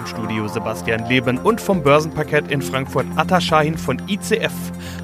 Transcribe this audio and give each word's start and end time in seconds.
Im 0.00 0.06
Studio 0.06 0.48
Sebastian 0.48 1.06
Leben 1.10 1.36
und 1.36 1.60
vom 1.60 1.82
Börsenparkett 1.82 2.50
in 2.50 2.62
Frankfurt 2.62 3.04
Atta 3.16 3.38
Shahin 3.38 3.76
von 3.76 4.00
ICF. 4.08 4.50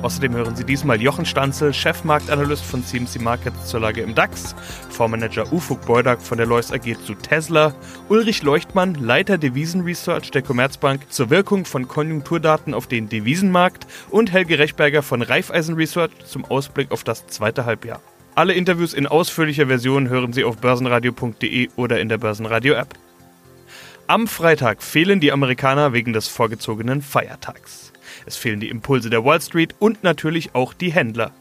Außerdem 0.01 0.35
hören 0.35 0.56
Sie 0.56 0.65
diesmal 0.65 1.03
Jochen 1.03 1.26
Stanzel, 1.26 1.74
Chefmarktanalyst 1.74 2.65
von 2.65 2.83
CMC 2.83 3.21
Markets 3.21 3.67
zur 3.67 3.80
Lage 3.80 4.01
im 4.01 4.15
DAX, 4.15 4.54
Fondsmanager 4.88 5.53
Ufuk 5.53 5.85
Beudak 5.85 6.22
von 6.22 6.38
der 6.38 6.47
Lois 6.47 6.72
AG 6.72 6.97
zu 7.04 7.12
Tesla, 7.15 7.74
Ulrich 8.08 8.43
Leuchtmann, 8.43 8.94
Leiter 8.94 9.37
Devisenresearch 9.37 10.30
der 10.30 10.40
Commerzbank 10.40 11.03
zur 11.10 11.28
Wirkung 11.28 11.67
von 11.67 11.87
Konjunkturdaten 11.87 12.72
auf 12.72 12.87
den 12.87 13.10
Devisenmarkt 13.10 13.87
und 14.08 14.33
Helge 14.33 14.58
Rechberger 14.58 15.03
von 15.03 15.21
Raiffeisen 15.21 15.74
Research 15.74 16.12
zum 16.24 16.47
Ausblick 16.47 16.91
auf 16.91 17.05
das 17.05 17.27
zweite 17.27 17.66
Halbjahr. 17.66 18.01
Alle 18.35 18.55
Interviews 18.55 18.95
in 18.95 19.07
ausführlicher 19.07 19.66
Version 19.66 20.09
hören 20.09 20.33
Sie 20.33 20.45
auf 20.45 20.57
börsenradio.de 20.57 21.69
oder 21.77 22.01
in 22.01 22.09
der 22.09 22.16
Börsenradio-App. 22.16 22.95
Am 24.09 24.28
Freitag 24.28 24.84
fehlen 24.84 25.19
die 25.19 25.33
Amerikaner 25.33 25.92
wegen 25.92 26.12
des 26.12 26.28
vorgezogenen 26.28 27.02
Feiertags. 27.02 27.92
Es 28.24 28.37
fehlen 28.37 28.60
die 28.60 28.69
Impulse 28.69 29.10
der 29.10 29.24
Wall 29.24 29.41
Street 29.41 29.74
und 29.80 30.05
natürlich 30.05 30.55
auch 30.55 30.74
die 30.74 30.92
Händler. 30.92 31.32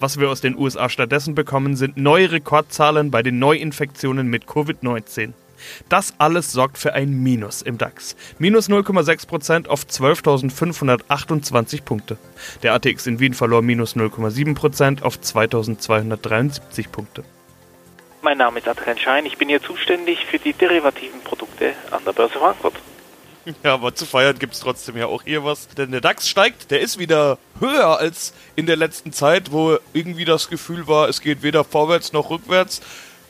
Was 0.00 0.18
wir 0.18 0.28
aus 0.28 0.40
den 0.40 0.58
USA 0.58 0.88
stattdessen 0.88 1.36
bekommen, 1.36 1.76
sind 1.76 1.96
neue 1.96 2.32
Rekordzahlen 2.32 3.12
bei 3.12 3.22
den 3.22 3.38
Neuinfektionen 3.38 4.26
mit 4.26 4.46
Covid-19. 4.46 5.34
Das 5.88 6.14
alles 6.18 6.50
sorgt 6.50 6.78
für 6.78 6.94
ein 6.94 7.12
Minus 7.12 7.62
im 7.62 7.78
DAX. 7.78 8.16
Minus 8.40 8.68
0,6% 8.68 9.68
auf 9.68 9.84
12.528 9.84 11.82
Punkte. 11.82 12.18
Der 12.64 12.74
ATX 12.74 13.06
in 13.06 13.20
Wien 13.20 13.34
verlor 13.34 13.62
minus 13.62 13.94
0,7% 13.94 15.02
auf 15.02 15.18
2.273 15.18 16.88
Punkte. 16.88 17.22
Mein 18.22 18.36
Name 18.36 18.58
ist 18.58 18.68
Adrian 18.68 18.98
Schein, 18.98 19.24
ich 19.24 19.38
bin 19.38 19.48
hier 19.48 19.62
zuständig 19.62 20.26
für 20.26 20.38
die 20.38 20.52
derivativen 20.52 21.20
Produkte 21.22 21.72
an 21.90 22.04
der 22.04 22.12
Börse 22.12 22.38
Frankfurt. 22.38 22.74
Ja, 23.64 23.72
aber 23.72 23.94
zu 23.94 24.04
feiern 24.04 24.38
gibt 24.38 24.52
es 24.52 24.60
trotzdem 24.60 24.98
ja 24.98 25.06
auch 25.06 25.22
hier 25.22 25.42
was. 25.42 25.66
Denn 25.68 25.90
der 25.90 26.02
DAX 26.02 26.28
steigt, 26.28 26.70
der 26.70 26.80
ist 26.80 26.98
wieder 26.98 27.38
höher 27.58 27.98
als 27.98 28.34
in 28.54 28.66
der 28.66 28.76
letzten 28.76 29.14
Zeit, 29.14 29.50
wo 29.50 29.78
irgendwie 29.94 30.26
das 30.26 30.50
Gefühl 30.50 30.86
war, 30.86 31.08
es 31.08 31.22
geht 31.22 31.42
weder 31.42 31.64
vorwärts 31.64 32.12
noch 32.12 32.28
rückwärts. 32.28 32.82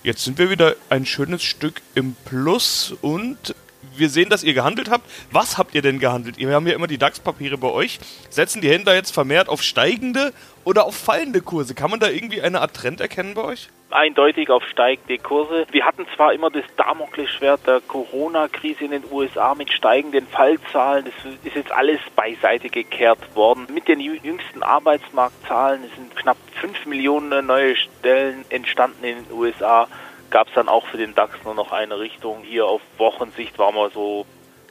Jetzt 0.03 0.25
sind 0.25 0.37
wir 0.39 0.51
wieder 0.51 0.75
ein 0.89 1.07
schönes 1.07 1.45
Stück 1.45 1.81
im 1.95 2.17
Plus 2.25 2.93
und 3.03 3.55
wir 3.97 4.11
sehen, 4.11 4.31
dass 4.31 4.43
ihr 4.43 4.53
gehandelt 4.53 4.91
habt. 4.91 5.09
Was 5.31 5.59
habt 5.59 5.77
ihr 5.77 5.83
denn 5.83 6.01
gehandelt? 6.01 6.39
Wir 6.39 6.53
haben 6.53 6.67
ja 6.67 6.75
immer 6.75 6.89
die 6.89 6.99
DAX-Papiere 6.99 7.57
bei 7.57 7.69
euch. 7.69 8.01
Setzen 8.31 8.61
die 8.61 8.69
Händler 8.69 8.95
jetzt 8.95 9.13
vermehrt 9.13 9.49
auf 9.49 9.63
steigende 9.63 10.33
oder 10.65 10.87
auf 10.87 10.97
fallende 10.97 11.41
Kurse? 11.41 11.75
Kann 11.75 11.91
man 11.91 12.01
da 12.01 12.09
irgendwie 12.09 12.43
eine 12.43 12.61
Art 12.61 12.75
Trend 12.75 13.01
erkennen 13.01 13.35
bei 13.35 13.43
euch? 13.43 13.69
Eindeutig 13.91 14.51
auf 14.51 14.63
steigende 14.69 15.19
Kurse. 15.19 15.67
Wir 15.73 15.85
hatten 15.85 16.07
zwar 16.15 16.33
immer 16.33 16.49
das 16.51 16.65
Damoklesschwert 16.77 17.67
der 17.67 17.81
Corona-Krise 17.81 18.85
in 18.85 18.93
den 18.93 19.05
USA 19.11 19.55
mit 19.57 19.73
steigenden 19.73 20.29
Fallzahlen. 20.29 21.07
Das 21.07 21.33
ist 21.45 21.57
jetzt 21.57 21.73
alles 21.73 21.99
beiseite 22.15 22.69
gekehrt 22.69 23.35
worden. 23.35 23.67
Mit 23.73 23.89
den 23.89 24.01
jüngsten 24.01 24.63
Arbeitsmarktzahlen 24.63 25.83
sind 25.97 26.15
knapp 26.15 26.37
5 26.61 26.87
Millionen 26.87 27.47
neue 27.47 27.75
Stellen 27.75 28.45
entstanden 28.49 29.03
in 29.03 29.25
den 29.25 29.33
USA 29.33 29.89
gab 30.31 30.47
es 30.47 30.55
dann 30.55 30.69
auch 30.69 30.87
für 30.87 30.97
den 30.97 31.15
DAX 31.15 31.43
nur 31.45 31.55
noch 31.55 31.73
eine 31.73 31.99
Richtung. 31.99 32.43
Hier 32.43 32.67
auf 32.67 32.81
Wochensicht 32.99 33.59
waren 33.59 33.75
wir 33.75 33.91
so, 33.91 34.25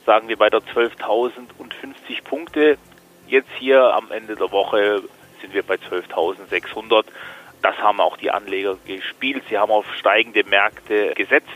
sagen 0.06 0.30
wir, 0.30 0.38
bei 0.38 0.50
der 0.50 0.62
12.050 0.62 2.24
Punkte. 2.24 2.78
Jetzt 3.28 3.50
hier 3.60 3.94
am 3.94 4.12
Ende 4.12 4.36
der 4.36 4.52
Woche 4.52 5.04
sind 5.42 5.54
wir 5.54 5.64
bei 5.64 5.76
12.600. 5.76 7.06
Das 7.62 7.78
haben 7.78 8.00
auch 8.00 8.18
die 8.18 8.32
Anleger 8.32 8.78
gespielt. 8.86 9.44
Sie 9.50 9.58
haben 9.58 9.72
auf 9.72 9.86
steigende 9.96 10.44
Märkte 10.44 11.14
gesetzt 11.16 11.48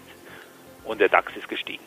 und 0.84 1.00
der 1.00 1.10
DAX 1.10 1.36
ist 1.36 1.48
gestiegen. 1.48 1.84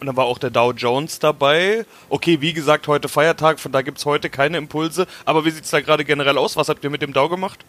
Und 0.00 0.06
dann 0.06 0.16
war 0.16 0.26
auch 0.26 0.38
der 0.38 0.50
Dow 0.50 0.72
Jones 0.72 1.18
dabei. 1.18 1.84
Okay, 2.08 2.40
wie 2.40 2.52
gesagt, 2.52 2.86
heute 2.86 3.08
Feiertag, 3.08 3.58
von 3.58 3.72
da 3.72 3.82
gibt 3.82 3.98
es 3.98 4.06
heute 4.06 4.30
keine 4.30 4.56
Impulse. 4.56 5.06
Aber 5.24 5.44
wie 5.44 5.50
sieht 5.50 5.64
es 5.64 5.70
da 5.70 5.80
gerade 5.80 6.04
generell 6.04 6.38
aus? 6.38 6.56
Was 6.56 6.68
habt 6.68 6.84
ihr 6.84 6.90
mit 6.90 7.02
dem 7.02 7.12
Dow 7.12 7.28
gemacht? 7.28 7.64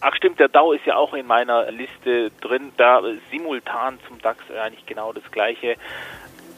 Ach 0.00 0.14
stimmt, 0.16 0.40
der 0.40 0.48
Dow 0.48 0.72
ist 0.72 0.86
ja 0.86 0.96
auch 0.96 1.12
in 1.12 1.26
meiner 1.26 1.70
Liste 1.70 2.30
drin. 2.40 2.72
Da 2.78 3.02
simultan 3.30 3.98
zum 4.08 4.18
DAX 4.20 4.38
eigentlich 4.50 4.86
genau 4.86 5.12
das 5.12 5.30
gleiche. 5.30 5.76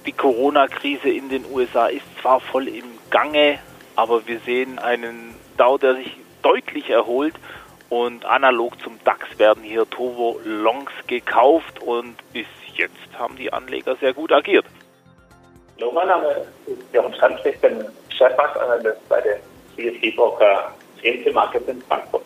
Die 0.06 0.12
Corona-Krise 0.12 1.09
in 1.09 1.28
den 1.28 1.44
USA 1.50 1.87
ist 1.87 2.05
zwar 2.21 2.41
voll 2.41 2.69
im 2.69 2.84
Gange, 3.11 3.59
aber 3.97 4.27
wir 4.27 4.38
sehen 4.41 4.78
einen 4.78 5.34
Dow, 5.56 5.78
der 5.78 5.97
sich 5.97 6.17
deutlich 6.43 6.91
erholt 6.91 7.34
und 7.93 8.25
analog 8.25 8.81
zum 8.83 8.99
DAX 9.05 9.39
werden 9.39 9.63
hier 9.63 9.89
Turbo 9.91 10.41
Longs 10.47 10.91
gekauft 11.09 11.79
und 11.83 12.15
bis 12.33 12.47
jetzt 12.75 12.97
haben 13.19 13.37
die 13.37 13.53
Anleger 13.53 13.97
sehr 13.97 14.15
gut 14.15 14.33
agiert. 14.33 14.65
Hallo, 15.79 15.93
mein 15.93 16.09
Name 16.09 16.47
ist 16.67 16.79
Jochen 16.95 17.15
Schanz, 17.15 17.41
ich 17.45 17.61
bin 17.61 17.85
Chefmarktanalyst 18.09 19.07
bei 19.11 19.21
den 19.21 19.37
CSD 19.77 20.11
Broker 20.13 20.75
CMC 21.03 21.35
Markets 21.35 21.69
in 21.69 21.83
Frankfurt. 21.83 22.23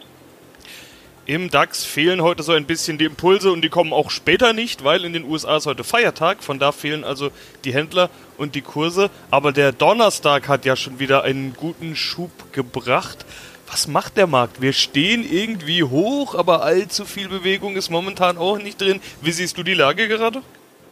Im 1.27 1.51
DAX 1.51 1.85
fehlen 1.85 2.23
heute 2.23 2.45
so 2.45 2.53
ein 2.53 2.67
bisschen 2.67 2.97
die 2.99 3.07
Impulse 3.07 3.51
und 3.51 3.63
die 3.63 3.69
kommen 3.69 3.93
auch 3.93 4.11
später 4.11 4.53
nicht, 4.53 4.85
weil 4.85 5.05
in 5.05 5.13
den 5.15 5.25
USA 5.25 5.57
ist 5.57 5.67
heute 5.67 5.83
Feiertag. 5.83 6.45
Von 6.45 6.61
da 6.61 6.71
fehlen 6.71 7.03
also 7.03 7.31
die 7.65 7.75
Händler 7.75 8.11
und 8.39 8.55
die 8.55 8.63
Kurse. 8.63 9.11
Aber 9.33 9.51
der 9.51 9.73
Donnerstag 9.73 10.47
hat 10.47 10.65
ja 10.65 10.77
schon 10.77 11.01
wieder 11.01 11.25
einen 11.25 11.55
guten 11.55 11.97
Schub 11.97 12.31
gebracht. 12.53 13.27
Was 13.69 13.89
macht 13.89 14.17
der 14.17 14.27
Markt? 14.27 14.63
Wir 14.63 14.73
stehen 14.73 15.25
irgendwie 15.29 15.83
hoch, 15.83 16.35
aber 16.37 16.63
allzu 16.63 17.05
viel 17.05 17.29
Bewegung 17.29 17.77
ist 17.77 17.91
momentan 17.91 18.39
auch 18.39 18.59
nicht 18.59 18.81
drin. 18.81 19.01
Wie 19.21 19.33
siehst 19.33 19.59
du 19.59 19.65
die 19.65 19.75
Lage 19.75 20.07
gerade? 20.07 20.41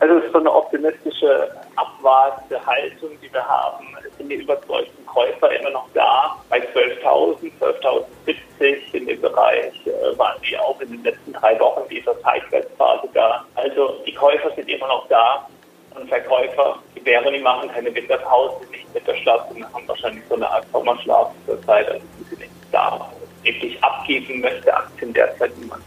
Also 0.00 0.16
es 0.16 0.24
ist 0.24 0.32
so 0.32 0.38
eine 0.38 0.52
optimistische, 0.52 1.50
abwartende 1.76 2.64
Haltung, 2.66 3.10
die 3.22 3.32
wir 3.32 3.44
haben. 3.46 3.86
Es 4.06 4.16
sind 4.18 4.28
die 4.28 4.34
überzeugten 4.36 5.06
Käufer 5.06 5.50
immer 5.58 5.70
noch 5.70 5.86
da. 5.94 6.36
Bei 6.50 6.58
12.000, 6.58 7.52
12.070 7.60 8.76
in 8.92 9.06
dem 9.06 9.20
Bereich 9.20 9.72
äh, 9.86 10.18
waren 10.18 10.40
die 10.42 10.58
auch 10.58 10.80
in 10.80 10.90
den 10.90 11.04
letzten 11.04 11.32
drei 11.32 11.58
Wochen 11.60 11.88
dieser 11.88 12.20
Zeitwärtsphase 12.22 13.08
da. 13.14 13.44
Also 13.54 14.02
die 14.04 14.12
Käufer 14.12 14.50
sind 14.56 14.68
immer 14.68 14.88
noch 14.88 15.06
da 15.08 15.48
und 15.94 16.08
Verkäufer, 16.08 16.78
die 16.96 17.04
wären, 17.06 17.32
die 17.32 17.40
machen 17.40 17.70
keine 17.70 17.94
Winterpause, 17.94 18.66
nicht 18.72 18.92
Winterschlaf 18.92 19.48
und 19.50 19.64
haben 19.72 19.86
wahrscheinlich 19.86 20.24
so 20.28 20.34
eine 20.34 20.50
Art 20.50 20.66
Sommerschlaf 20.72 21.30
zur 21.46 21.62
Zeit, 21.62 21.88
also 21.88 22.04
da. 22.74 23.10
Wirklich 23.42 23.82
abgeben 23.82 24.40
möchte 24.40 24.74
Aktien 24.74 25.12
derzeit 25.12 25.56
niemand. 25.58 25.82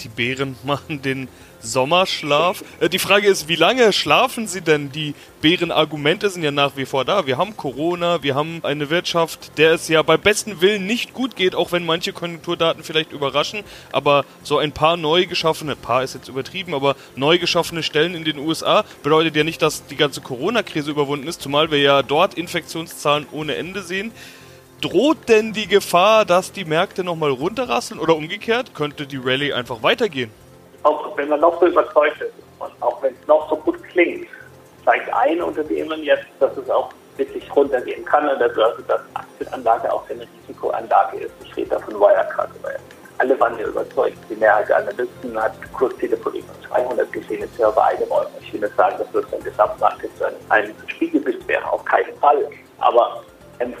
Die 0.00 0.08
Bären 0.08 0.56
machen 0.64 1.00
den 1.00 1.28
Sommerschlaf. 1.60 2.62
Äh, 2.80 2.88
die 2.88 2.98
Frage 2.98 3.26
ist, 3.26 3.48
wie 3.48 3.56
lange 3.56 3.92
schlafen 3.92 4.46
sie 4.46 4.60
denn? 4.60 4.92
Die 4.92 5.14
Bärenargumente 5.40 6.28
sind 6.30 6.42
ja 6.42 6.50
nach 6.50 6.76
wie 6.76 6.84
vor 6.84 7.04
da. 7.04 7.26
Wir 7.26 7.38
haben 7.38 7.56
Corona, 7.56 8.22
wir 8.22 8.34
haben 8.34 8.60
eine 8.62 8.90
Wirtschaft, 8.90 9.58
der 9.58 9.72
es 9.72 9.88
ja 9.88 10.02
bei 10.02 10.16
bestem 10.16 10.60
Willen 10.60 10.86
nicht 10.86 11.14
gut 11.14 11.36
geht, 11.36 11.54
auch 11.54 11.72
wenn 11.72 11.84
manche 11.84 12.12
Konjunkturdaten 12.12 12.84
vielleicht 12.84 13.12
überraschen. 13.12 13.64
Aber 13.92 14.24
so 14.42 14.58
ein 14.58 14.72
paar 14.72 14.96
neu 14.96 15.26
geschaffene, 15.26 15.76
paar 15.76 16.02
ist 16.02 16.14
jetzt 16.14 16.28
übertrieben, 16.28 16.74
aber 16.74 16.96
neu 17.16 17.38
geschaffene 17.38 17.82
Stellen 17.82 18.14
in 18.14 18.24
den 18.24 18.38
USA 18.38 18.84
bedeutet 19.02 19.36
ja 19.36 19.44
nicht, 19.44 19.62
dass 19.62 19.86
die 19.86 19.96
ganze 19.96 20.20
Corona-Krise 20.20 20.90
überwunden 20.90 21.26
ist, 21.26 21.42
zumal 21.42 21.70
wir 21.70 21.78
ja 21.78 22.02
dort 22.02 22.34
Infektionszahlen 22.34 23.26
ohne 23.32 23.56
Ende 23.56 23.82
sehen. 23.82 24.12
Droht 24.80 25.28
denn 25.28 25.52
die 25.52 25.66
Gefahr, 25.66 26.24
dass 26.24 26.52
die 26.52 26.64
Märkte 26.64 27.04
nochmal 27.04 27.30
runterrasseln 27.30 27.98
oder 28.00 28.14
umgekehrt? 28.16 28.74
Könnte 28.74 29.06
die 29.06 29.16
Rallye 29.16 29.52
einfach 29.52 29.82
weitergehen? 29.82 30.30
Auch 30.82 31.16
wenn 31.16 31.28
man 31.28 31.40
noch 31.40 31.58
so 31.60 31.66
überzeugt 31.66 32.20
ist 32.20 32.32
und 32.58 32.70
auch 32.80 33.02
wenn 33.02 33.14
es 33.14 33.26
noch 33.26 33.48
so 33.48 33.56
gut 33.56 33.82
klingt, 33.84 34.28
zeigt 34.84 35.12
ein 35.14 35.40
Unternehmen 35.40 36.02
jetzt, 36.02 36.26
dass 36.40 36.54
es 36.56 36.68
auch 36.68 36.90
wirklich 37.16 37.44
runtergehen 37.54 38.04
kann 38.04 38.28
an 38.28 38.38
der 38.38 38.48
Börse, 38.48 38.82
dass 38.86 39.00
Aktienanlage 39.14 39.92
auch 39.92 40.08
eine 40.10 40.26
Risikoanlage 40.42 41.18
ist. 41.18 41.32
Ich 41.44 41.56
rede 41.56 41.70
da 41.70 41.78
von 41.78 41.94
Wirecard. 41.94 42.50
Alle 43.18 43.38
waren 43.38 43.58
ja 43.58 43.66
überzeugt. 43.66 44.18
Die 44.28 44.34
Mehrheit 44.34 44.68
der 44.68 44.78
Analysten 44.78 45.40
hat 45.40 45.52
Kursziele 45.72 46.16
von 46.16 46.34
über 46.34 46.52
200 46.68 47.12
gesehen, 47.12 47.40
jetzt 47.40 47.56
ja 47.58 47.70
bei 47.70 47.84
einem 47.84 48.10
Euro. 48.10 48.26
Ich 48.40 48.52
will 48.52 48.60
nicht 48.60 48.76
sagen, 48.76 48.96
dass 48.98 49.06
das 49.12 49.32
ein 49.32 49.44
Gesamtmarkt 49.44 50.02
ist, 50.02 50.12
ein 50.48 50.74
Spiegelbild 50.88 51.46
wäre, 51.46 51.72
auf 51.72 51.84
keinen 51.84 52.14
Fall. 52.18 52.50
Aber 52.78 53.22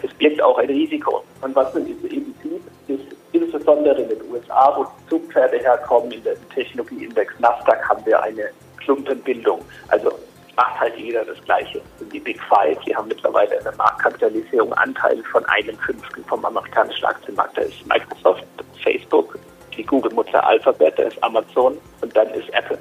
es 0.02 0.12
birgt 0.14 0.42
auch 0.42 0.58
ein 0.58 0.68
Risiko. 0.68 1.22
Und 1.40 1.54
was 1.54 1.72
man 1.74 1.86
eben 1.86 2.34
sieht, 2.42 2.62
ist 2.88 3.16
insbesondere 3.32 4.00
in 4.02 4.08
den 4.08 4.30
USA, 4.30 4.74
wo 4.76 4.84
die 4.84 5.08
Zugpferde 5.10 5.58
herkommen, 5.58 6.12
in 6.12 6.22
dem 6.22 6.36
Technologieindex 6.54 7.38
Nasdaq 7.40 7.88
haben 7.88 8.04
wir 8.06 8.22
eine 8.22 8.50
Klumpenbildung. 8.78 9.64
Also 9.88 10.12
macht 10.56 10.80
halt 10.80 10.96
jeder 10.96 11.24
das 11.24 11.42
Gleiche. 11.44 11.80
Und 12.00 12.12
die 12.12 12.20
Big 12.20 12.40
Five, 12.42 12.78
die 12.86 12.94
haben 12.94 13.08
mittlerweile 13.08 13.58
eine 13.58 13.76
Marktkapitalisierung 13.76 14.72
Anteil 14.74 15.22
von 15.24 15.44
einem 15.46 15.76
Fünftel 15.78 16.22
vom 16.24 16.44
amerikanischen 16.44 17.04
Aktienmarkt. 17.04 17.56
Da 17.56 17.62
ist 17.62 17.86
Microsoft, 17.86 18.44
Facebook, 18.82 19.38
die 19.76 19.84
Google-Mutter 19.84 20.46
Alphabet, 20.46 20.98
da 20.98 21.04
ist 21.04 21.22
Amazon 21.22 21.78
und 22.00 22.16
dann 22.16 22.28
ist 22.30 22.48
Apple. 22.50 22.78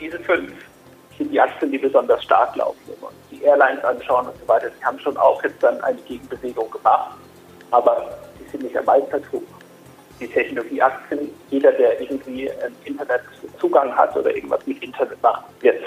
Diese 0.00 0.18
fünf 0.20 0.52
sind 1.18 1.30
die 1.30 1.40
Aktien, 1.40 1.70
die 1.70 1.78
besonders 1.78 2.22
stark 2.24 2.56
laufen. 2.56 2.83
Airlines 3.44 3.84
anschauen 3.84 4.26
und 4.26 4.38
so 4.40 4.48
weiter, 4.48 4.70
die 4.70 4.84
haben 4.84 4.98
schon 4.98 5.16
auch 5.16 5.42
jetzt 5.42 5.62
dann 5.62 5.80
eine 5.82 5.98
Gegenbewegung 6.02 6.70
gemacht, 6.70 7.16
aber 7.70 8.18
die 8.38 8.48
sind 8.50 8.64
nicht 8.64 8.76
am 8.76 8.88
Allzeithoch. 8.88 9.42
die 10.20 10.28
Technologieaktien. 10.28 11.30
Jeder, 11.50 11.72
der 11.72 12.00
irgendwie 12.00 12.50
einen 12.50 12.76
Internetzugang 12.84 13.94
hat 13.96 14.16
oder 14.16 14.34
irgendwas 14.34 14.64
mit 14.66 14.82
Internet 14.82 15.20
macht, 15.22 15.44
wird 15.60 15.82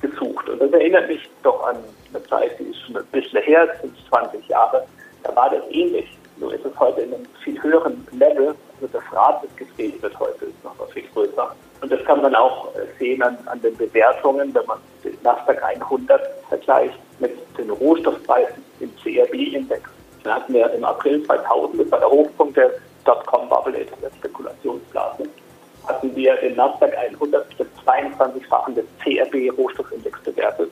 gesucht. 0.00 0.48
Und 0.48 0.60
das 0.60 0.70
erinnert 0.72 1.08
mich 1.08 1.28
doch 1.42 1.66
an 1.66 1.76
eine 2.12 2.22
Zeit, 2.24 2.58
die 2.58 2.64
ist 2.64 2.80
schon 2.82 2.96
ein 2.96 3.06
bisschen 3.06 3.42
her, 3.42 3.68
sind 3.80 3.94
20 4.08 4.46
Jahre. 4.48 4.86
Da 5.22 5.34
war 5.34 5.50
das 5.50 5.62
ähnlich. 5.70 6.06
Nur 6.36 6.54
ist 6.54 6.64
es 6.64 6.78
heute 6.78 7.00
in 7.00 7.14
einem 7.14 7.26
viel 7.42 7.60
höheren 7.62 8.06
Level. 8.12 8.54
Also 8.80 8.88
das 8.92 9.02
Rad, 9.12 9.42
das 9.42 9.56
gedreht 9.56 10.00
wird 10.02 10.18
heute, 10.20 10.46
ist 10.46 10.64
noch 10.64 10.74
viel 10.90 11.04
größer. 11.12 11.54
Und 11.80 11.92
das 11.92 12.04
kann 12.04 12.22
man 12.22 12.34
auch 12.34 12.68
sehen 12.98 13.22
an, 13.22 13.36
an 13.46 13.60
den 13.60 13.76
Bewertungen, 13.76 14.54
wenn 14.54 14.66
man 14.66 14.78
den 15.02 15.18
Nasdaq 15.22 15.62
100 15.62 16.20
vergleicht 16.48 16.97
Rohstoffpreisen 17.80 18.64
im 18.80 18.92
CRB-Index. 19.02 19.82
Da 20.24 20.34
hatten 20.34 20.54
wir 20.54 20.70
im 20.72 20.84
April 20.84 21.22
2000, 21.24 21.80
das 21.80 21.90
war 21.90 22.00
der 22.00 22.10
Hochpunkt 22.10 22.56
der 22.56 22.70
Dotcom-Bubble, 23.04 23.86
der 24.02 24.10
Spekulationsblase, 24.18 25.24
hatten 25.86 26.14
wir 26.14 26.36
den 26.36 26.56
Nasdaq 26.56 26.96
100 26.96 27.58
mit 27.58 27.68
22-fachen 27.86 28.74
des 28.74 28.84
CRB-Rohstoffindex 29.02 30.20
bewertet. 30.20 30.70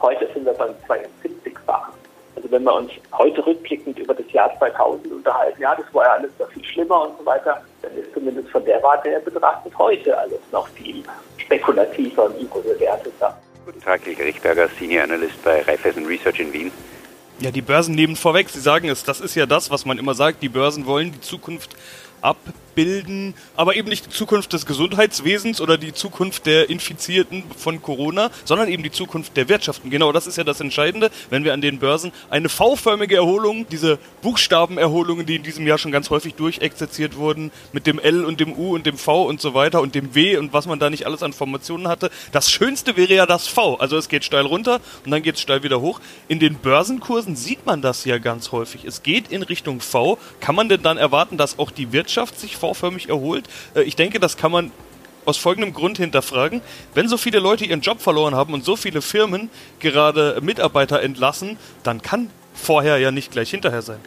Heute 0.00 0.28
sind 0.34 0.44
wir 0.44 0.52
beim 0.52 0.74
72-fachen. 0.86 1.94
Also 2.36 2.50
wenn 2.50 2.62
wir 2.62 2.74
uns 2.74 2.92
heute 3.12 3.44
rückblickend 3.44 3.98
über 3.98 4.14
das 4.14 4.30
Jahr 4.30 4.56
2000 4.58 5.10
unterhalten, 5.10 5.60
ja, 5.60 5.74
das 5.74 5.92
war 5.92 6.04
ja 6.04 6.12
alles 6.12 6.30
noch 6.38 6.48
viel 6.50 6.64
schlimmer 6.64 7.08
und 7.08 7.18
so 7.18 7.26
weiter, 7.26 7.62
dann 7.82 7.96
ist 7.96 8.12
zumindest 8.14 8.48
von 8.50 8.64
der 8.64 8.82
Warte 8.82 9.08
her 9.08 9.20
betrachtet 9.20 9.76
heute 9.76 10.16
alles 10.16 10.40
noch 10.52 10.68
viel 10.68 11.02
spekulativer 11.38 12.26
und 12.26 12.38
überbewerteter. 12.40 13.36
Guten 13.68 13.82
Tag, 13.82 14.06
Helge 14.06 14.24
Richtberger, 14.24 14.70
Senior 14.78 15.02
Analyst 15.02 15.44
bei 15.44 15.60
Raiffeisen 15.60 16.06
Research 16.06 16.40
in 16.40 16.50
Wien. 16.54 16.72
Ja, 17.38 17.50
die 17.50 17.60
Börsen 17.60 17.94
nehmen 17.94 18.16
vorweg. 18.16 18.48
Sie 18.48 18.60
sagen 18.60 18.88
es, 18.88 19.04
das 19.04 19.20
ist 19.20 19.34
ja 19.34 19.44
das, 19.44 19.70
was 19.70 19.84
man 19.84 19.98
immer 19.98 20.14
sagt. 20.14 20.42
Die 20.42 20.48
Börsen 20.48 20.86
wollen 20.86 21.12
die 21.12 21.20
Zukunft 21.20 21.76
abbilden, 22.20 23.34
aber 23.56 23.76
eben 23.76 23.88
nicht 23.88 24.06
die 24.06 24.10
Zukunft 24.10 24.52
des 24.52 24.66
Gesundheitswesens 24.66 25.60
oder 25.60 25.78
die 25.78 25.92
Zukunft 25.92 26.46
der 26.46 26.70
Infizierten 26.70 27.42
von 27.56 27.82
Corona, 27.82 28.30
sondern 28.44 28.68
eben 28.68 28.82
die 28.82 28.90
Zukunft 28.90 29.36
der 29.36 29.48
Wirtschaften. 29.48 29.90
Genau 29.90 30.12
das 30.12 30.26
ist 30.26 30.36
ja 30.36 30.44
das 30.44 30.60
Entscheidende, 30.60 31.10
wenn 31.30 31.44
wir 31.44 31.54
an 31.54 31.60
den 31.60 31.78
Börsen 31.78 32.12
eine 32.30 32.48
V-förmige 32.48 33.16
Erholung, 33.16 33.66
diese 33.68 33.98
Buchstabenerholungen, 34.22 35.26
die 35.26 35.36
in 35.36 35.42
diesem 35.42 35.66
Jahr 35.66 35.78
schon 35.78 35.92
ganz 35.92 36.10
häufig 36.10 36.34
durchexerziert 36.34 37.16
wurden, 37.16 37.50
mit 37.72 37.86
dem 37.86 37.98
L 37.98 38.24
und 38.24 38.40
dem 38.40 38.52
U 38.52 38.74
und 38.74 38.86
dem 38.86 38.98
V 38.98 39.24
und 39.24 39.40
so 39.40 39.54
weiter 39.54 39.80
und 39.80 39.94
dem 39.94 40.14
W 40.14 40.36
und 40.36 40.52
was 40.52 40.66
man 40.66 40.78
da 40.78 40.90
nicht 40.90 41.06
alles 41.06 41.22
an 41.22 41.32
Formationen 41.32 41.88
hatte. 41.88 42.10
Das 42.32 42.50
Schönste 42.50 42.96
wäre 42.96 43.14
ja 43.14 43.26
das 43.26 43.48
V. 43.48 43.76
Also 43.76 43.96
es 43.96 44.08
geht 44.08 44.24
steil 44.24 44.46
runter 44.46 44.80
und 45.04 45.10
dann 45.10 45.22
geht 45.22 45.36
es 45.36 45.40
steil 45.40 45.62
wieder 45.62 45.80
hoch. 45.80 46.00
In 46.28 46.38
den 46.38 46.56
Börsenkursen 46.56 47.36
sieht 47.36 47.66
man 47.66 47.82
das 47.82 48.04
ja 48.04 48.18
ganz 48.18 48.52
häufig. 48.52 48.84
Es 48.84 49.02
geht 49.02 49.32
in 49.32 49.42
Richtung 49.42 49.80
V. 49.80 50.18
Kann 50.40 50.54
man 50.54 50.68
denn 50.68 50.82
dann 50.82 50.96
erwarten, 50.96 51.36
dass 51.36 51.58
auch 51.58 51.70
die 51.70 51.92
Wirtschaft 51.92 52.07
sich 52.08 52.56
V-förmig 52.56 53.08
erholt? 53.08 53.48
Äh, 53.74 53.82
ich 53.82 53.96
denke, 53.96 54.20
das 54.20 54.36
kann 54.36 54.52
man 54.52 54.72
aus 55.24 55.36
folgendem 55.36 55.74
Grund 55.74 55.98
hinterfragen. 55.98 56.62
Wenn 56.94 57.08
so 57.08 57.18
viele 57.18 57.38
Leute 57.38 57.64
ihren 57.64 57.82
Job 57.82 58.00
verloren 58.00 58.34
haben 58.34 58.54
und 58.54 58.64
so 58.64 58.76
viele 58.76 59.02
Firmen 59.02 59.50
gerade 59.78 60.38
Mitarbeiter 60.40 61.02
entlassen, 61.02 61.58
dann 61.82 62.00
kann 62.00 62.30
vorher 62.54 62.98
ja 62.98 63.10
nicht 63.10 63.30
gleich 63.30 63.50
hinterher 63.50 63.82
sein. 63.82 64.00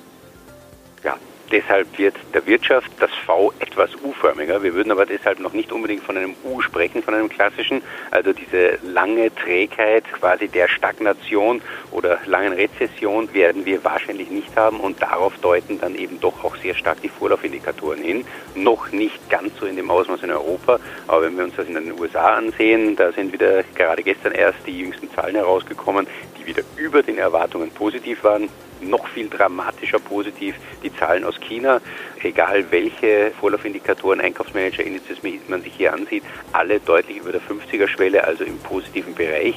Ja, 1.03 1.17
Deshalb 1.51 1.97
wird 1.97 2.15
der 2.33 2.47
Wirtschaft 2.47 2.89
das 3.01 3.11
V 3.25 3.51
etwas 3.59 3.89
U-förmiger. 4.01 4.63
Wir 4.63 4.73
würden 4.73 4.89
aber 4.89 5.05
deshalb 5.05 5.41
noch 5.41 5.51
nicht 5.51 5.73
unbedingt 5.73 6.01
von 6.01 6.15
einem 6.15 6.33
U 6.45 6.61
sprechen, 6.61 7.03
von 7.03 7.13
einem 7.13 7.27
klassischen. 7.27 7.81
Also 8.09 8.31
diese 8.31 8.79
lange 8.83 9.35
Trägheit 9.35 10.05
quasi 10.13 10.47
der 10.47 10.69
Stagnation 10.69 11.61
oder 11.91 12.19
langen 12.25 12.53
Rezession 12.53 13.33
werden 13.33 13.65
wir 13.65 13.83
wahrscheinlich 13.83 14.29
nicht 14.29 14.55
haben 14.55 14.79
und 14.79 15.01
darauf 15.01 15.37
deuten 15.39 15.77
dann 15.77 15.95
eben 15.95 16.21
doch 16.21 16.41
auch 16.45 16.55
sehr 16.55 16.73
stark 16.73 17.01
die 17.01 17.09
Vorlaufindikatoren 17.09 18.01
hin. 18.01 18.23
Noch 18.55 18.89
nicht 18.93 19.29
ganz 19.29 19.51
so 19.59 19.65
in 19.65 19.75
dem 19.75 19.91
Ausmaß 19.91 20.23
in 20.23 20.31
Europa, 20.31 20.79
aber 21.07 21.23
wenn 21.23 21.37
wir 21.37 21.43
uns 21.43 21.55
das 21.57 21.67
in 21.67 21.73
den 21.73 21.99
USA 21.99 22.35
ansehen, 22.35 22.95
da 22.95 23.11
sind 23.11 23.33
wieder 23.33 23.63
gerade 23.75 24.03
gestern 24.03 24.31
erst 24.31 24.59
die 24.65 24.79
jüngsten 24.79 25.11
Zahlen 25.11 25.35
herausgekommen, 25.35 26.07
die 26.39 26.45
wieder 26.45 26.63
über 26.77 27.03
den 27.03 27.17
Erwartungen 27.17 27.71
positiv 27.71 28.23
waren 28.23 28.47
noch 28.81 29.07
viel 29.07 29.29
dramatischer 29.29 29.99
positiv 29.99 30.55
die 30.83 30.93
Zahlen 30.95 31.23
aus 31.23 31.39
China. 31.39 31.81
Egal 32.23 32.65
welche 32.71 33.31
Vorlaufindikatoren, 33.39 34.21
Einkaufsmanager-Indizes 34.21 35.23
man 35.49 35.61
sich 35.61 35.73
hier 35.75 35.93
ansieht, 35.93 36.23
alle 36.51 36.79
deutlich 36.79 37.17
über 37.17 37.31
der 37.31 37.41
50er-Schwelle, 37.41 38.23
also 38.23 38.43
im 38.43 38.57
positiven 38.59 39.13
Bereich. 39.15 39.55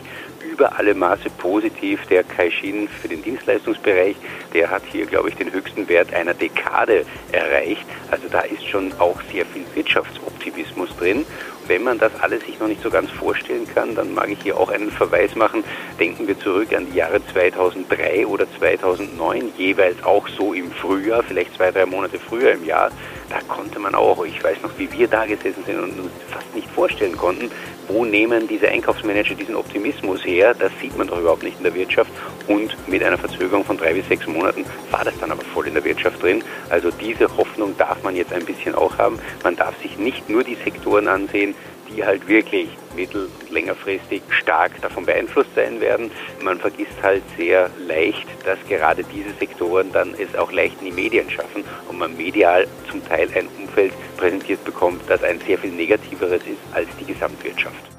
Über 0.50 0.78
alle 0.78 0.94
Maße 0.94 1.30
positiv 1.38 2.06
der 2.06 2.22
Caixin 2.22 2.88
für 2.88 3.08
den 3.08 3.22
Dienstleistungsbereich. 3.22 4.16
Der 4.52 4.70
hat 4.70 4.82
hier, 4.90 5.06
glaube 5.06 5.30
ich, 5.30 5.36
den 5.36 5.52
höchsten 5.52 5.88
Wert 5.88 6.12
einer 6.12 6.34
Dekade 6.34 7.04
erreicht. 7.32 7.84
Also 8.10 8.28
da 8.30 8.40
ist 8.40 8.66
schon 8.68 8.92
auch 8.98 9.20
sehr 9.32 9.46
viel 9.46 9.64
Wirtschaftsoptimismus 9.74 10.94
drin. 10.96 11.24
Wenn 11.66 11.82
man 11.82 11.98
das 11.98 12.12
alles 12.20 12.44
sich 12.44 12.60
noch 12.60 12.68
nicht 12.68 12.82
so 12.82 12.90
ganz 12.90 13.10
vorstellen 13.10 13.66
kann, 13.74 13.94
dann 13.94 14.12
mag 14.12 14.28
ich 14.28 14.38
hier 14.42 14.58
auch 14.58 14.70
einen 14.70 14.90
Verweis 14.90 15.34
machen. 15.34 15.64
Denken 15.98 16.28
wir 16.28 16.38
zurück 16.38 16.74
an 16.74 16.86
die 16.90 16.98
Jahre 16.98 17.24
2003 17.32 18.26
oder 18.26 18.46
2009, 18.58 19.52
jeweils 19.56 20.02
auch 20.04 20.28
so 20.28 20.52
im 20.52 20.70
Frühjahr, 20.70 21.22
vielleicht 21.22 21.54
zwei, 21.54 21.70
drei 21.70 21.86
Monate 21.86 22.18
früher 22.18 22.52
im 22.52 22.66
Jahr. 22.66 22.90
Da 23.30 23.40
konnte 23.48 23.78
man 23.78 23.94
auch, 23.94 24.24
ich 24.26 24.44
weiß 24.44 24.60
noch, 24.62 24.78
wie 24.78 24.92
wir 24.92 25.08
da 25.08 25.24
gesessen 25.24 25.64
sind 25.64 25.78
und 25.78 25.98
uns 25.98 26.12
fast 26.28 26.54
nicht 26.54 26.68
vorstellen 26.68 27.16
konnten, 27.16 27.50
wo 27.88 28.04
nehmen 28.04 28.46
diese 28.46 28.68
Einkaufsmanager 28.68 29.34
diesen 29.34 29.54
Optimismus 29.54 30.24
her? 30.24 30.33
Das 30.34 30.72
sieht 30.80 30.96
man 30.98 31.06
doch 31.06 31.18
überhaupt 31.18 31.42
nicht 31.42 31.58
in 31.58 31.64
der 31.64 31.74
Wirtschaft. 31.74 32.10
Und 32.48 32.76
mit 32.88 33.02
einer 33.02 33.18
Verzögerung 33.18 33.64
von 33.64 33.76
drei 33.76 33.94
bis 33.94 34.08
sechs 34.08 34.26
Monaten 34.26 34.64
war 34.90 35.04
das 35.04 35.14
dann 35.20 35.30
aber 35.30 35.44
voll 35.44 35.66
in 35.66 35.74
der 35.74 35.84
Wirtschaft 35.84 36.22
drin. 36.22 36.42
Also 36.70 36.90
diese 36.90 37.34
Hoffnung 37.36 37.76
darf 37.78 38.02
man 38.02 38.16
jetzt 38.16 38.32
ein 38.32 38.44
bisschen 38.44 38.74
auch 38.74 38.98
haben. 38.98 39.18
Man 39.42 39.56
darf 39.56 39.80
sich 39.80 39.96
nicht 39.98 40.28
nur 40.28 40.42
die 40.44 40.56
Sektoren 40.56 41.08
ansehen, 41.08 41.54
die 41.88 42.04
halt 42.04 42.26
wirklich 42.28 42.68
mittel- 42.96 43.28
und 43.40 43.50
längerfristig 43.50 44.22
stark 44.30 44.80
davon 44.82 45.06
beeinflusst 45.06 45.54
sein 45.54 45.80
werden. 45.80 46.10
Man 46.42 46.58
vergisst 46.58 47.02
halt 47.02 47.22
sehr 47.36 47.70
leicht, 47.86 48.26
dass 48.44 48.58
gerade 48.68 49.04
diese 49.04 49.32
Sektoren 49.38 49.92
dann 49.92 50.14
es 50.18 50.36
auch 50.38 50.52
leicht 50.52 50.76
in 50.80 50.86
die 50.86 51.02
Medien 51.02 51.30
schaffen 51.30 51.64
und 51.88 51.98
man 51.98 52.16
medial 52.16 52.66
zum 52.90 53.06
Teil 53.06 53.28
ein 53.34 53.48
Umfeld 53.58 53.92
präsentiert 54.16 54.64
bekommt, 54.64 55.02
das 55.08 55.22
ein 55.22 55.40
sehr 55.46 55.58
viel 55.58 55.70
negativeres 55.70 56.42
ist 56.42 56.60
als 56.72 56.88
die 57.00 57.12
Gesamtwirtschaft. 57.12 57.93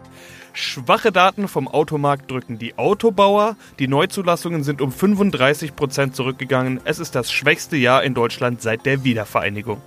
Schwache 0.58 1.12
Daten 1.12 1.50
vom 1.50 1.68
Automarkt 1.68 2.32
drücken 2.32 2.58
die 2.58 2.78
Autobauer. 2.78 3.58
Die 3.78 3.90
Neuzulassungen 3.90 4.64
sind 4.64 4.82
um 4.82 4.90
35 4.90 5.76
Prozent 5.76 6.16
zurückgegangen. 6.16 6.80
Es 6.86 7.00
ist 7.00 7.14
das 7.14 7.30
schwächste 7.30 7.76
Jahr 7.76 8.04
in 8.04 8.14
Deutschland 8.14 8.62
seit 8.62 8.86
der 8.86 9.04
Wiedervereinigung. 9.04 9.82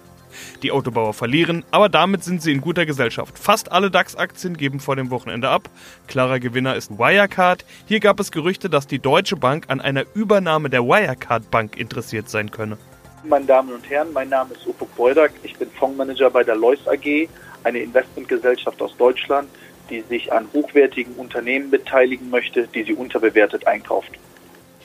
Die 0.63 0.71
Autobauer 0.71 1.15
verlieren, 1.15 1.65
aber 1.71 1.89
damit 1.89 2.23
sind 2.23 2.43
sie 2.43 2.53
in 2.53 2.61
guter 2.61 2.85
Gesellschaft. 2.85 3.39
Fast 3.39 3.73
alle 3.73 3.91
DAX-Aktien 3.91 4.59
geben 4.59 4.79
vor 4.79 4.95
dem 4.95 5.11
Wochenende 5.11 5.49
ab. 5.49 5.71
Klarer 6.07 6.39
Gewinner 6.39 6.77
ist 6.77 6.91
Wirecard. 6.99 7.65
Hier 7.87 8.01
gab 8.01 8.21
es 8.21 8.31
Gerüchte, 8.31 8.69
dass 8.69 8.87
die 8.87 8.99
Deutsche 8.99 9.37
Bank 9.37 9.65
an 9.69 9.81
einer 9.81 10.05
Übernahme 10.13 10.69
der 10.69 10.85
Wirecard 10.85 11.51
Bank 11.51 11.79
interessiert 11.79 12.29
sein 12.29 12.51
könne. 12.51 12.77
Meine 13.25 13.47
Damen 13.47 13.73
und 13.73 13.89
Herren, 13.89 14.13
mein 14.13 14.29
Name 14.29 14.53
ist 14.53 14.67
Upo 14.67 14.87
Beudak. 14.97 15.33
Ich 15.43 15.57
bin 15.57 15.71
Fondsmanager 15.71 16.29
bei 16.29 16.45
der 16.45 16.57
Lois 16.57 16.87
AG, 16.87 17.27
eine 17.65 17.79
Investmentgesellschaft 17.79 18.81
aus 18.83 18.95
Deutschland, 18.99 19.49
die 19.91 20.03
sich 20.03 20.33
an 20.33 20.49
hochwertigen 20.53 21.15
Unternehmen 21.15 21.71
beteiligen 21.71 22.31
möchte, 22.31 22.69
die 22.69 22.85
sie 22.85 22.95
unterbewertet 22.95 23.67
einkauft. 23.67 24.13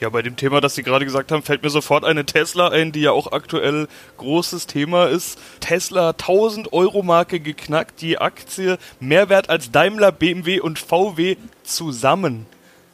Ja, 0.00 0.08
bei 0.08 0.22
dem 0.22 0.36
Thema, 0.36 0.60
das 0.60 0.74
Sie 0.74 0.82
gerade 0.82 1.04
gesagt 1.04 1.30
haben, 1.30 1.42
fällt 1.42 1.62
mir 1.62 1.70
sofort 1.70 2.04
eine 2.04 2.26
Tesla 2.26 2.68
ein, 2.68 2.90
die 2.90 3.02
ja 3.02 3.12
auch 3.12 3.30
aktuell 3.30 3.86
großes 4.16 4.66
Thema 4.66 5.06
ist. 5.06 5.38
Tesla 5.60 6.10
1000 6.10 6.72
Euro 6.72 7.02
Marke 7.02 7.38
geknackt, 7.38 8.00
die 8.00 8.18
Aktie 8.18 8.76
mehr 8.98 9.28
wert 9.28 9.50
als 9.50 9.70
Daimler, 9.70 10.10
BMW 10.10 10.58
und 10.58 10.80
VW 10.80 11.36
zusammen. 11.62 12.46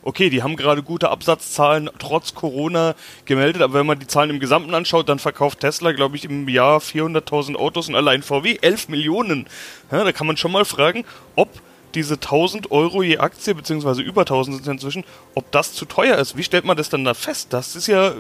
Okay, 0.03 0.31
die 0.31 0.43
haben 0.43 0.57
gerade 0.57 0.83
gute 0.83 1.11
Absatzzahlen 1.11 1.91
trotz 1.99 2.35
Corona 2.35 2.95
gemeldet, 3.25 3.61
aber 3.63 3.75
wenn 3.75 3.87
man 3.87 3.99
die 3.99 4.07
Zahlen 4.07 4.31
im 4.31 4.41
Gesamten 4.41 4.75
anschaut, 4.75 5.09
dann 5.09 5.19
verkauft 5.19 5.61
Tesla, 5.61 5.93
glaube 5.93 6.17
ich, 6.17 6.25
im 6.25 6.49
Jahr 6.49 6.79
400.000 6.79 7.57
Autos 7.57 7.89
und 7.89 7.95
allein 7.95 8.23
VW 8.23 8.59
11 8.61 8.89
Millionen. 8.89 9.47
Ja, 9.91 10.05
da 10.05 10.13
kann 10.13 10.27
man 10.27 10.37
schon 10.37 10.53
mal 10.53 10.65
fragen, 10.65 11.05
ob 11.35 11.49
diese 11.95 12.15
1000 12.15 12.71
Euro 12.71 13.03
je 13.03 13.19
Aktie, 13.19 13.55
beziehungsweise 13.55 14.03
über 14.03 14.23
1000 14.23 14.57
sind 14.57 14.63
es 14.63 14.69
inzwischen, 14.69 15.05
ob 15.35 15.51
das 15.51 15.73
zu 15.73 15.85
teuer 15.85 16.19
ist. 16.19 16.37
Wie 16.37 16.43
stellt 16.43 16.65
man 16.65 16.77
das 16.77 16.89
dann 16.89 17.05
da 17.05 17.15
fest? 17.15 17.53
Das 17.53 17.77
ist 17.77 17.87
ja, 17.87 18.13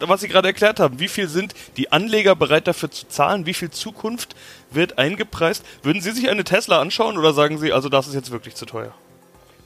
was 0.00 0.20
Sie 0.20 0.28
gerade 0.28 0.48
erklärt 0.48 0.80
haben. 0.80 1.00
Wie 1.00 1.08
viel 1.08 1.28
sind 1.28 1.54
die 1.76 1.92
Anleger 1.92 2.36
bereit 2.36 2.66
dafür 2.66 2.90
zu 2.90 3.08
zahlen? 3.08 3.46
Wie 3.46 3.54
viel 3.54 3.70
Zukunft 3.70 4.36
wird 4.70 4.98
eingepreist? 4.98 5.64
Würden 5.82 6.00
Sie 6.00 6.10
sich 6.10 6.28
eine 6.28 6.44
Tesla 6.44 6.80
anschauen 6.80 7.18
oder 7.18 7.32
sagen 7.32 7.58
Sie, 7.58 7.72
also 7.72 7.88
das 7.88 8.08
ist 8.08 8.14
jetzt 8.14 8.30
wirklich 8.30 8.54
zu 8.54 8.66
teuer? 8.66 8.92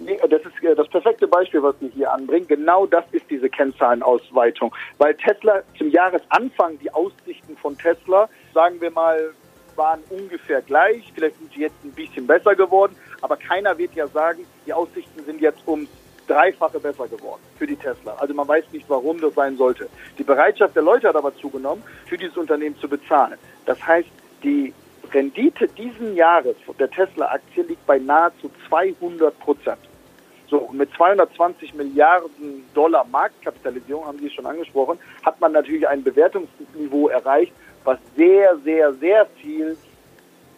Nee, 0.01 0.19
das 0.31 0.41
ist 0.41 0.65
äh, 0.65 0.75
das 0.75 0.89
perfekte 0.89 1.29
Beispiel, 1.29 1.63
was 1.63 1.75
Sie 1.79 1.91
hier 1.95 2.11
anbringen. 2.11 2.47
Genau 2.49 2.87
das 2.87 3.05
ist 3.13 3.25
diese 3.29 3.51
Kennzahlenausweitung. 3.51 4.75
Weil 4.99 5.15
Tesla 5.15 5.63
zum 5.77 5.91
Jahresanfang, 5.91 6.79
die 6.79 6.91
Aussichten 6.93 7.57
von 7.59 7.77
Tesla, 7.77 8.29
sagen 8.55 8.81
wir 8.81 8.91
mal, 8.91 9.35
waren 9.81 10.01
ungefähr 10.11 10.61
gleich. 10.61 11.11
Vielleicht 11.15 11.39
sind 11.39 11.53
sie 11.55 11.63
jetzt 11.63 11.83
ein 11.83 11.93
bisschen 11.93 12.27
besser 12.27 12.55
geworden. 12.55 12.95
Aber 13.23 13.37
keiner 13.37 13.77
wird 13.79 13.95
ja 13.95 14.07
sagen, 14.07 14.45
die 14.67 14.73
Aussichten 14.73 15.25
sind 15.25 15.41
jetzt 15.41 15.67
ums 15.67 15.89
Dreifache 16.29 16.79
besser 16.79 17.09
geworden 17.09 17.41
für 17.59 17.67
die 17.67 17.77
Tesla. 17.77 18.15
Also 18.19 18.35
man 18.35 18.47
weiß 18.47 18.65
nicht, 18.73 18.85
warum 18.89 19.21
das 19.21 19.35
sein 19.35 19.57
sollte. 19.57 19.89
Die 20.19 20.23
Bereitschaft 20.23 20.77
der 20.77 20.83
Leute 20.83 21.09
hat 21.09 21.17
aber 21.17 21.35
zugenommen, 21.35 21.83
für 22.07 22.17
dieses 22.17 22.37
Unternehmen 22.37 22.79
zu 22.79 22.89
bezahlen. 22.89 23.39
Das 23.67 23.85
heißt, 23.85 24.09
Die 24.43 24.73
Rendite 25.13 25.67
diesen 25.69 26.15
Jahres 26.15 26.57
der 26.79 26.91
Tesla-Aktie 26.91 27.65
liegt 27.65 27.85
bei 27.87 27.99
nahezu 27.99 28.51
200 28.69 29.39
Prozent. 29.41 29.79
So, 30.49 30.59
und 30.59 30.79
mit 30.79 30.93
220 30.95 31.75
Milliarden 31.75 32.65
Dollar 32.75 33.05
Marktkapitalisierung, 33.05 34.07
haben 34.07 34.19
Sie 34.19 34.31
schon 34.31 34.47
angesprochen, 34.47 34.99
hat 35.25 35.41
man 35.41 35.53
natürlich 35.53 35.87
ein 35.87 36.03
Bewertungsniveau 36.03 37.09
erreicht, 37.09 37.53
was 37.85 37.99
sehr, 38.17 38.57
sehr, 38.59 38.93
sehr 38.95 39.27
viel 39.41 39.77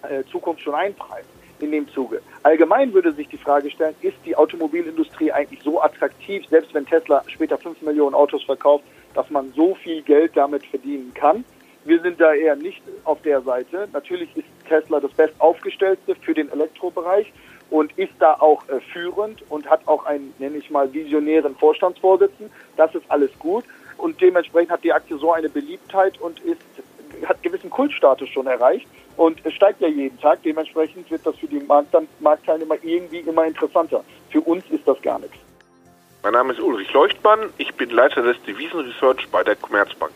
äh, 0.02 0.24
Zukunft 0.30 0.62
schon 0.62 0.74
einpreist 0.74 1.28
in 1.60 1.70
dem 1.70 1.88
Zuge. 1.88 2.20
Allgemein 2.42 2.92
würde 2.92 3.12
sich 3.12 3.28
die 3.28 3.36
Frage 3.36 3.70
stellen, 3.70 3.94
ist 4.02 4.16
die 4.26 4.34
Automobilindustrie 4.34 5.30
eigentlich 5.30 5.62
so 5.62 5.80
attraktiv, 5.80 6.44
selbst 6.48 6.74
wenn 6.74 6.84
Tesla 6.84 7.22
später 7.28 7.56
5 7.56 7.82
Millionen 7.82 8.14
Autos 8.14 8.42
verkauft, 8.42 8.84
dass 9.14 9.30
man 9.30 9.52
so 9.54 9.74
viel 9.76 10.02
Geld 10.02 10.32
damit 10.34 10.66
verdienen 10.66 11.12
kann? 11.14 11.44
Wir 11.84 12.00
sind 12.00 12.20
da 12.20 12.32
eher 12.32 12.56
nicht 12.56 12.82
auf 13.04 13.22
der 13.22 13.42
Seite. 13.42 13.88
Natürlich 13.92 14.36
ist 14.36 14.46
Tesla 14.68 15.00
das 15.00 15.12
bestaufgestellte 15.12 16.14
für 16.16 16.34
den 16.34 16.50
Elektrobereich 16.50 17.32
und 17.70 17.96
ist 17.98 18.12
da 18.18 18.34
auch 18.34 18.68
äh, 18.68 18.80
führend 18.92 19.42
und 19.50 19.68
hat 19.68 19.80
auch 19.86 20.04
einen, 20.04 20.32
nenne 20.38 20.58
ich 20.58 20.70
mal, 20.70 20.92
visionären 20.92 21.56
Vorstandsvorsitzenden. 21.56 22.52
Das 22.76 22.94
ist 22.94 23.04
alles 23.08 23.30
gut. 23.38 23.64
Und 23.98 24.20
dementsprechend 24.20 24.70
hat 24.70 24.84
die 24.84 24.92
Aktie 24.92 25.16
so 25.16 25.32
eine 25.32 25.48
Beliebtheit 25.48 26.20
und 26.20 26.40
ist, 26.40 26.60
hat 27.26 27.42
gewissen 27.42 27.70
Kultstatus 27.70 28.28
schon 28.28 28.46
erreicht 28.46 28.86
und 29.16 29.38
es 29.44 29.54
steigt 29.54 29.80
ja 29.80 29.88
jeden 29.88 30.18
Tag. 30.20 30.42
Dementsprechend 30.42 31.10
wird 31.10 31.26
das 31.26 31.36
für 31.36 31.46
die 31.46 31.60
Markt 31.60 31.94
Marktteilnehmer 32.20 32.76
irgendwie 32.82 33.20
immer 33.20 33.44
interessanter. 33.44 34.02
Für 34.30 34.40
uns 34.40 34.64
ist 34.70 34.86
das 34.86 35.00
gar 35.02 35.18
nichts. 35.18 35.36
Mein 36.22 36.34
Name 36.34 36.52
ist 36.52 36.60
Ulrich 36.60 36.92
Leuchtmann. 36.92 37.50
Ich 37.58 37.74
bin 37.74 37.90
Leiter 37.90 38.22
des 38.22 38.40
Devisenresearch 38.44 39.28
bei 39.30 39.42
der 39.42 39.56
Commerzbank. 39.56 40.12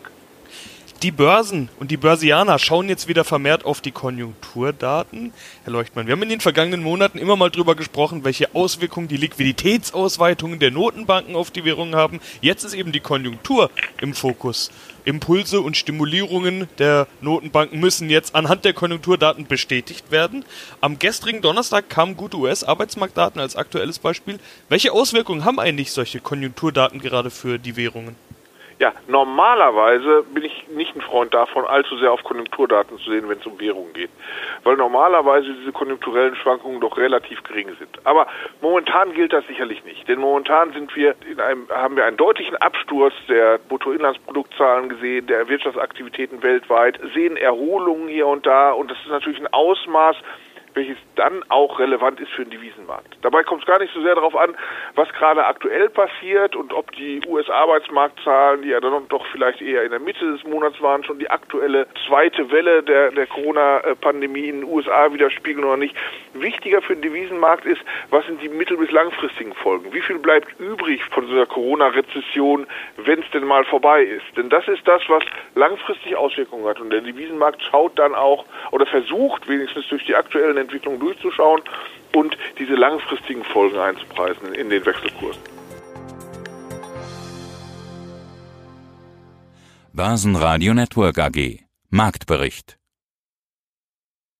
Die 1.03 1.11
Börsen 1.11 1.69
und 1.79 1.91
die 1.91 1.97
Börsianer 1.97 2.57
schauen 2.57 2.89
jetzt 2.89 3.07
wieder 3.07 3.23
vermehrt 3.23 3.65
auf 3.65 3.81
die 3.81 3.91
Konjunkturdaten. 3.91 5.31
Herr 5.63 5.71
Leuchtmann, 5.71 6.07
wir 6.07 6.13
haben 6.13 6.23
in 6.23 6.29
den 6.29 6.39
vergangenen 6.39 6.81
Monaten 6.81 7.19
immer 7.19 7.35
mal 7.35 7.51
drüber 7.51 7.75
gesprochen, 7.75 8.23
welche 8.23 8.55
Auswirkungen 8.55 9.07
die 9.07 9.17
Liquiditätsausweitungen 9.17 10.57
der 10.57 10.71
Notenbanken 10.71 11.35
auf 11.35 11.51
die 11.51 11.63
Währungen 11.65 11.93
haben. 11.93 12.19
Jetzt 12.41 12.63
ist 12.63 12.73
eben 12.73 12.91
die 12.91 12.99
Konjunktur 12.99 13.69
im 14.01 14.15
Fokus. 14.15 14.71
Impulse 15.05 15.61
und 15.61 15.77
Stimulierungen 15.77 16.67
der 16.79 17.05
Notenbanken 17.21 17.79
müssen 17.79 18.09
jetzt 18.09 18.33
anhand 18.33 18.65
der 18.65 18.73
Konjunkturdaten 18.73 19.45
bestätigt 19.45 20.09
werden. 20.09 20.45
Am 20.81 20.97
gestrigen 20.97 21.43
Donnerstag 21.43 21.91
kamen 21.91 22.17
gute 22.17 22.37
US-Arbeitsmarktdaten 22.37 23.39
als 23.39 23.55
aktuelles 23.55 23.99
Beispiel. 23.99 24.39
Welche 24.67 24.91
Auswirkungen 24.93 25.45
haben 25.45 25.59
eigentlich 25.59 25.91
solche 25.91 26.21
Konjunkturdaten 26.21 26.99
gerade 26.99 27.29
für 27.29 27.59
die 27.59 27.75
Währungen? 27.75 28.15
Ja, 28.79 28.93
normalerweise 29.07 30.23
bin 30.31 30.43
ich 30.43 30.67
nicht 30.67 30.95
ein 30.95 31.01
Freund 31.01 31.33
davon, 31.33 31.65
allzu 31.65 31.97
sehr 31.97 32.11
auf 32.11 32.23
Konjunkturdaten 32.23 32.99
zu 32.99 33.09
sehen, 33.09 33.27
wenn 33.27 33.39
es 33.39 33.45
um 33.47 33.59
Währungen 33.59 33.91
geht. 33.93 34.11
Weil 34.63 34.77
normalerweise 34.77 35.51
diese 35.51 35.71
konjunkturellen 35.71 36.35
Schwankungen 36.35 36.79
doch 36.79 36.95
relativ 36.95 37.41
gering 37.41 37.69
sind. 37.79 38.05
Aber 38.05 38.27
momentan 38.61 39.13
gilt 39.13 39.33
das 39.33 39.47
sicherlich 39.47 39.83
nicht. 39.83 40.07
Denn 40.07 40.19
momentan 40.19 40.73
sind 40.73 40.95
wir 40.95 41.15
in 41.27 41.39
einem, 41.39 41.67
haben 41.69 41.95
wir 41.95 42.05
einen 42.05 42.17
deutlichen 42.17 42.55
Absturz 42.57 43.15
der 43.27 43.57
Bruttoinlandsproduktzahlen 43.57 44.89
gesehen, 44.89 45.25
der 45.25 45.47
Wirtschaftsaktivitäten 45.47 46.43
weltweit, 46.43 46.99
sehen 47.15 47.35
Erholungen 47.35 48.07
hier 48.09 48.27
und 48.27 48.45
da 48.45 48.71
und 48.71 48.91
das 48.91 48.97
ist 48.99 49.09
natürlich 49.09 49.39
ein 49.39 49.51
Ausmaß, 49.51 50.17
welches 50.77 50.97
dann 51.15 51.43
auch 51.49 51.79
relevant 51.79 52.19
ist 52.19 52.31
für 52.31 52.43
den 52.43 52.51
Devisenmarkt. 52.51 53.17
Dabei 53.23 53.43
kommt 53.43 53.63
es 53.63 53.67
gar 53.67 53.79
nicht 53.79 53.91
so 53.93 54.01
sehr 54.01 54.13
darauf 54.13 54.35
an, 54.35 54.55
was 54.93 55.11
gerade 55.13 55.43
aktuell 55.45 55.89
passiert 55.89 56.55
und 56.55 56.71
ob 56.71 56.91
die 56.91 57.19
US-Arbeitsmarktzahlen, 57.27 58.61
die 58.61 58.69
ja 58.69 58.79
dann 58.79 59.07
doch 59.09 59.25
vielleicht 59.31 59.61
eher 59.61 59.83
in 59.83 59.89
der 59.89 59.99
Mitte 59.99 60.31
des 60.31 60.43
Monats 60.43 60.79
waren, 60.79 61.03
schon 61.03 61.17
die 61.17 61.29
aktuelle 61.29 61.87
zweite 62.05 62.51
Welle 62.51 62.83
der, 62.83 63.11
der 63.11 63.25
Corona-Pandemie 63.25 64.49
in 64.49 64.61
den 64.61 64.69
USA 64.69 65.11
widerspiegeln 65.11 65.65
oder 65.65 65.77
nicht. 65.77 65.95
Wichtiger 66.33 66.81
für 66.83 66.93
den 66.93 67.01
Devisenmarkt 67.01 67.65
ist, 67.65 67.81
was 68.11 68.25
sind 68.27 68.41
die 68.41 68.49
mittel- 68.49 68.77
bis 68.77 68.91
langfristigen 68.91 69.55
Folgen? 69.55 69.91
Wie 69.93 70.01
viel 70.01 70.19
bleibt 70.19 70.59
übrig 70.59 71.03
von 71.05 71.25
dieser 71.25 71.47
Corona-Rezession, 71.47 72.67
wenn 72.97 73.19
es 73.19 73.29
denn 73.31 73.45
mal 73.45 73.65
vorbei 73.65 74.03
ist? 74.03 74.25
Denn 74.35 74.49
das 74.49 74.67
ist 74.67 74.87
das, 74.87 75.01
was 75.07 75.23
langfristig 75.55 76.15
Auswirkungen 76.15 76.67
hat. 76.67 76.79
Und 76.79 76.91
der 76.91 77.01
Devisenmarkt 77.01 77.63
schaut 77.63 77.97
dann 77.97 78.13
auch 78.13 78.45
oder 78.69 78.85
versucht 78.85 79.49
wenigstens 79.49 79.87
durch 79.87 80.05
die 80.05 80.15
aktuellen 80.15 80.57
Entwicklung 80.67 80.99
durchzuschauen 80.99 81.61
und 82.13 82.37
diese 82.59 82.75
langfristigen 82.75 83.43
Folgen 83.45 83.77
einzupreisen 83.77 84.53
in 84.53 84.69
den 84.69 84.85
Wechselkursen. 84.85 85.41
Börsenradio 89.93 90.73
Network 90.73 91.17
AG 91.17 91.59
Marktbericht 91.89 92.76